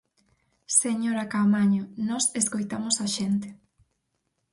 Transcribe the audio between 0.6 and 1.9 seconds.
Señora Caamaño,